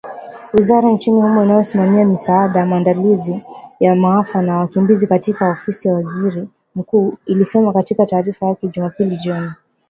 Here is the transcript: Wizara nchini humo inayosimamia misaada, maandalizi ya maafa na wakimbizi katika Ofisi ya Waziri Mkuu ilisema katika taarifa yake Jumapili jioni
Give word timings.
Wizara 0.53 0.91
nchini 0.91 1.21
humo 1.21 1.43
inayosimamia 1.43 2.05
misaada, 2.05 2.65
maandalizi 2.65 3.41
ya 3.79 3.95
maafa 3.95 4.41
na 4.41 4.57
wakimbizi 4.59 5.07
katika 5.07 5.49
Ofisi 5.49 5.87
ya 5.87 5.93
Waziri 5.93 6.47
Mkuu 6.75 7.17
ilisema 7.25 7.73
katika 7.73 8.05
taarifa 8.05 8.45
yake 8.45 8.67
Jumapili 8.67 9.17
jioni 9.17 9.51